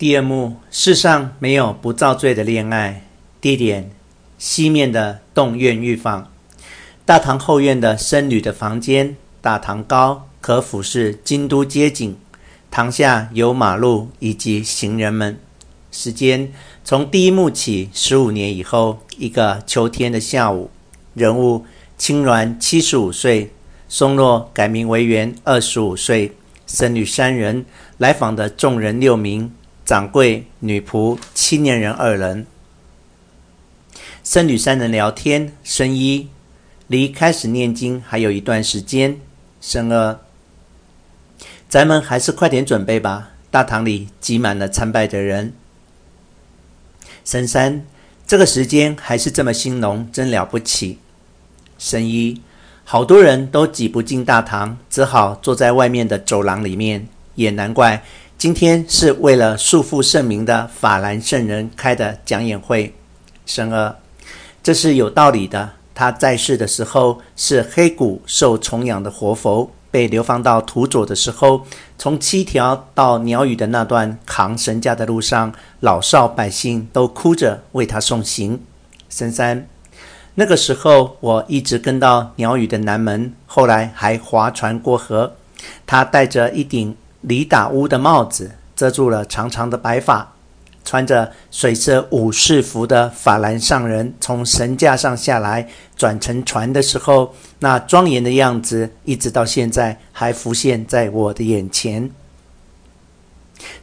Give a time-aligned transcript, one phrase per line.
[0.00, 3.02] 第二幕，世上没有不遭罪的恋爱。
[3.38, 3.90] 地点：
[4.38, 6.32] 西面的洞院御坊。
[7.04, 9.14] 大堂后院的僧侣的房间。
[9.42, 12.16] 大堂高，可俯视京都街景。
[12.70, 15.38] 堂下有马路以及行人们。
[15.92, 16.50] 时间：
[16.82, 20.70] 从第一幕起，十五年以后，一个秋天的下午。
[21.12, 21.66] 人物：
[21.98, 23.52] 青鸾七十五岁，
[23.86, 26.32] 松落改名为圆二十五岁。
[26.64, 27.66] 僧侣三人，
[27.98, 29.52] 来访的众人六名。
[29.90, 32.46] 掌柜、女仆、青年人二人，
[34.22, 35.52] 僧侣三人聊天。
[35.64, 36.28] 僧一
[36.86, 39.18] 离开始念经还有一段时间。
[39.60, 40.20] 僧二，
[41.68, 43.30] 咱们还是快点准备吧。
[43.50, 45.54] 大堂里挤满了参拜的人。
[47.24, 47.84] 僧三，
[48.24, 50.98] 这个时间还是这么兴隆，真了不起。
[51.78, 52.40] 僧一，
[52.84, 58.04] 好多人都挤不进大堂，只好坐在外面的走廊里面，也难怪。
[58.40, 62.94] 今天是为了束缚圣明的法兰圣人开的讲演会。
[63.44, 63.94] 神二，
[64.62, 65.72] 这是有道理的。
[65.94, 71.66] 他在世的时候是黑谷受崇仰的活佛，被流放到土佐的时候，
[71.98, 78.62] 从七条到鸟羽的那段扛神架的路上，老少百姓都哭着为他送行。
[79.10, 79.68] 神三，
[80.36, 85.34] 那个时候我一直跟到鸟羽的南门，后来还划船过河。
[85.86, 86.96] 他戴着一顶。
[87.22, 90.32] 里打乌的帽子遮住了长长的白发，
[90.84, 102.10] 穿着水色武士服的法兰上人从神架上下来，转乘船的时候，那庄严的样子，一直到现在还浮现在我的眼前。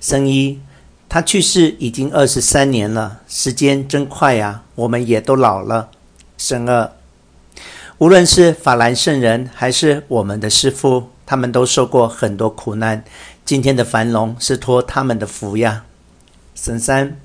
[0.01, 0.59] 生一，
[1.07, 5.89] 他去世已经二十三年了，时间真快呀，我们也都老了。
[6.37, 6.91] 生二，
[7.99, 11.09] 无论是法兰圣人还是我们的师父。
[11.27, 13.03] 他们都受过很多苦难，
[13.43, 15.83] 今天的繁荣是托他们的福呀。
[16.55, 17.17] 神三，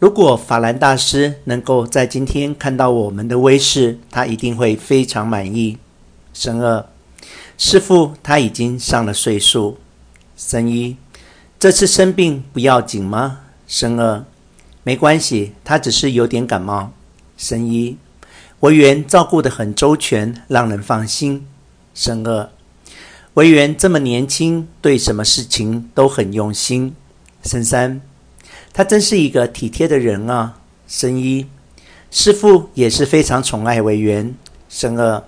[0.00, 5.78] 如果法兰大师能够在今天看到我们的威势，他一定会非常满意。
[6.32, 6.84] 神二，
[7.56, 9.78] 师父他已经上了岁数。
[10.36, 10.96] 神一，
[11.60, 13.42] 这次生病不要紧吗？
[13.68, 14.24] 神二，
[14.82, 16.90] 没关系，他只是有点感冒。
[17.36, 17.96] 神一，
[18.58, 21.46] 惟元照顾得很周全，让人放心。
[21.94, 22.50] 神二。
[23.34, 26.94] 维园这么年轻，对什么事情都很用心。
[27.42, 28.00] 僧三，
[28.72, 30.60] 他真是一个体贴的人啊。
[30.86, 31.48] 僧一，
[32.12, 34.32] 师父也是非常宠爱惟元。
[34.68, 35.24] 僧二，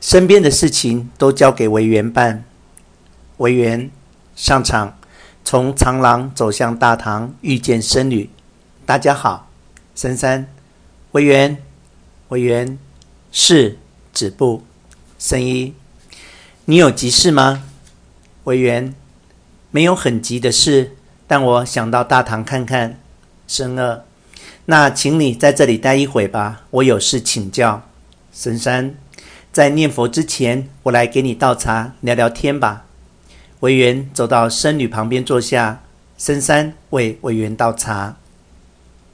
[0.00, 2.44] 身边的事情都交给维园办。
[3.36, 3.90] 维园
[4.34, 4.96] 上场，
[5.44, 8.30] 从长廊走向大堂，遇见僧侣，
[8.86, 9.50] 大家好。
[9.94, 10.48] 僧三，
[11.12, 11.58] 维园，
[12.28, 12.78] 维园，
[13.30, 13.78] 是
[14.14, 14.62] 止步。
[15.18, 15.74] 僧一。
[16.66, 17.64] 你有急事吗？
[18.44, 18.94] 委员，
[19.70, 20.94] 没有很急的事，
[21.26, 23.00] 但我想到大堂看看。
[23.48, 24.04] 僧二，
[24.66, 27.82] 那请你在这里待一会吧，我有事请教。
[28.30, 28.94] 僧三，
[29.50, 32.84] 在念佛之前，我来给你倒茶聊聊天吧。
[33.60, 35.82] 委员走到僧侣旁边坐下，
[36.16, 38.16] 僧三为委员倒茶。